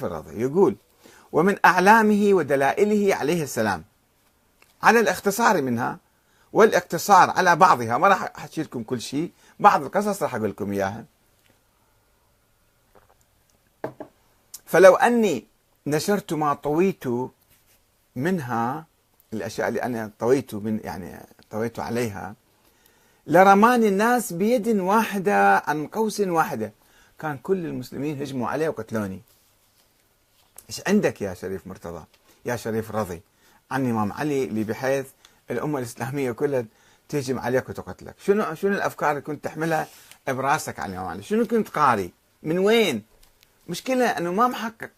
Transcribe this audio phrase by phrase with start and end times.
[0.00, 0.76] الشريف الرضي يقول
[1.32, 3.84] ومن أعلامه ودلائله عليه السلام.
[4.82, 5.98] على الاختصار منها
[6.52, 7.98] والاقتصار على بعضها.
[7.98, 11.04] ما راح أحكي لكم كل شيء بعض القصص راح أقول لكم إياها.
[14.66, 15.46] فلو أني
[15.86, 17.04] نشرت ما طويت
[18.16, 18.86] منها
[19.32, 22.34] الأشياء اللي أنا طويت من يعني طويت عليها
[23.26, 26.72] لرماني الناس بيد واحدة عن قوس واحدة.
[27.18, 29.22] كان كل المسلمين هجموا عليه وقتلوني.
[30.70, 32.04] إيش عندك يا شريف مرتضى
[32.44, 33.22] يا شريف رضي
[33.70, 35.06] عن الإمام علي اللي بحيث
[35.50, 36.64] الأمة الإسلامية كلها
[37.08, 38.14] تهجم عليك وتقتلك.
[38.24, 39.88] شنو شنو الأفكار اللي كنت تحملها
[40.28, 42.10] برأسك عن الإمام علي؟ شنو كنت قاري؟
[42.42, 43.02] من وين؟
[43.68, 44.90] مشكلة أنه ما محقق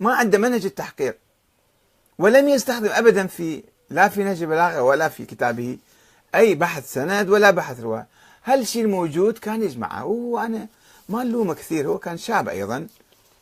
[0.00, 1.18] ما عنده منهج التحقيق
[2.18, 5.78] ولم يستخدم أبدا في لا في نهج البلاغة ولا في كتابه
[6.34, 8.06] أي بحث سند ولا بحث رواية.
[8.44, 10.66] هالشيء الموجود كان يجمعه؟ وأنا
[11.08, 12.86] ما نلومه كثير هو كان شاب أيضا.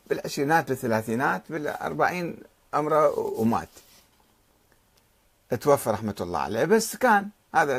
[0.07, 2.37] بالعشرينات بالثلاثينات بالأربعين
[2.75, 3.69] أمره ومات.
[5.61, 6.65] توفى رحمة الله عليه.
[6.65, 7.79] بس كان هذا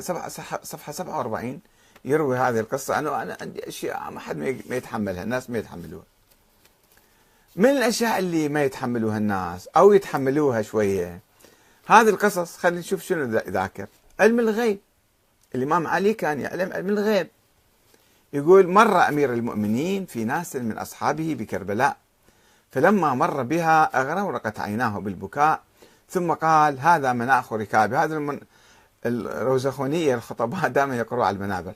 [0.64, 1.60] صفحة 47
[2.06, 3.00] يروي هذه القصة.
[3.00, 4.38] أنه أنا عندي أشياء ما حد
[4.70, 6.04] ما يتحملها الناس ما يتحملوها.
[7.56, 11.20] من الأشياء اللي ما يتحملوها الناس أو يتحملوها شوية؟
[11.86, 13.88] هذه القصص خلينا نشوف شنو ذاكر.
[14.20, 14.80] علم الغيب.
[15.56, 17.28] الإمام علي كان يعلم علم الغيب.
[18.34, 21.98] يقول مر أمير المؤمنين في ناس من أصحابه بكربلاء
[22.72, 25.62] فلما مر بها أغرورقت عيناه بالبكاء
[26.10, 28.40] ثم قال هذا مناخ ركابي هذا المن...
[29.06, 31.74] الروزخونية الخطباء دائما يقروا على المنابر.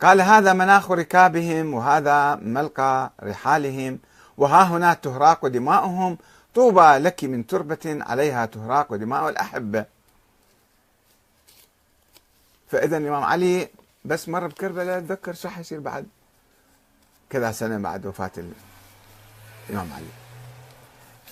[0.00, 3.98] قال هذا مناخ ركابهم وهذا ملقى رحالهم
[4.36, 6.18] وها هنا تهراق دماؤهم
[6.54, 9.84] طوبى لك من تربة عليها تهراق دماء الأحبة.
[12.68, 13.68] فإذا الإمام علي
[14.04, 16.06] بس مر بكربلاء تذكر شو حيصير بعد؟
[17.30, 18.32] كذا سنة بعد وفاة
[19.72, 20.04] الإمام علي.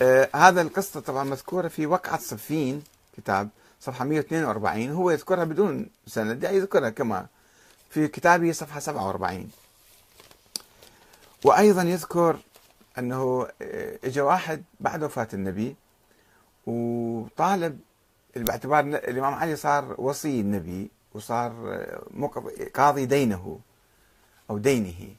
[0.03, 2.83] آه هذا القصة طبعا مذكورة في وقعة صفين
[3.17, 3.49] كتاب
[3.81, 7.27] صفحة 142 هو يذكرها بدون سند يذكرها كما
[7.91, 9.51] في كتابه صفحة 47
[11.45, 12.39] وأيضا يذكر
[12.99, 15.77] أنه آه، إجا واحد بعد وفاة النبي
[16.67, 17.81] وطالب
[18.37, 22.31] باعتبار الإمام علي صار وصي النبي وصار آه،
[22.75, 23.59] قاضي دينه
[24.51, 25.15] أو دينه.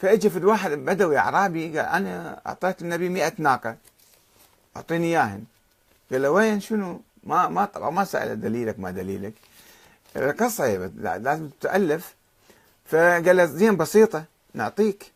[0.00, 3.76] فاجى في واحد بدوي اعرابي قال أنا أعطيت النبي 100 ناقة.
[4.76, 5.44] أعطيني إياهن.
[6.12, 9.34] قال له وين؟ شنو؟ ما ما طبعا ما سأل دليلك ما دليلك.
[10.16, 12.14] القصة لازم تؤلف.
[12.86, 14.24] فقال له زين بسيطة
[14.54, 15.12] نعطيك.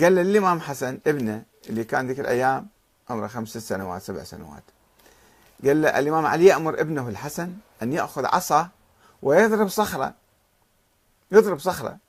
[0.00, 2.66] قال له الإمام حسن ابنه اللي كان ذيك الأيام
[3.10, 4.62] عمره خمس سنوات سبع سنوات.
[5.64, 7.52] قال له الإمام علي يأمر ابنه الحسن
[7.82, 8.68] أن يأخذ عصا
[9.22, 10.14] ويضرب صخرة.
[11.32, 12.03] يضرب صخرة.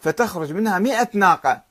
[0.00, 1.62] فتخرج منها مئة ناقة.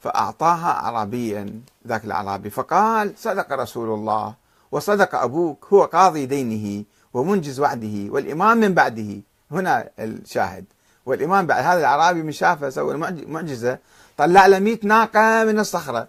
[0.00, 4.34] فأعطاها أعرابيا ذاك الأعرابي فقال صدق رسول الله
[4.72, 6.84] وصدق أبوك هو قاضي دينه
[7.14, 9.20] ومنجز وعده والإمام من بعده.
[9.50, 10.64] هنا الشاهد.
[11.06, 13.78] والإمام بعد هذا الأعرابي من شافه سوى المعجزة
[14.16, 16.08] طلع له 100 ناقة من الصخرة.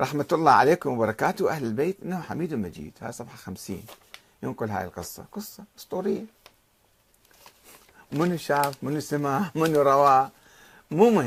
[0.00, 2.92] رحمة الله عليكم وبركاته أهل البيت إنه حميد مجيد.
[3.00, 3.82] هذا صفحة 50
[4.42, 5.24] ينقل هاي القصة.
[5.32, 6.24] قصة أسطورية.
[8.12, 10.28] منو شاف منو سمع منو روى.
[10.90, 11.24] مو مهم.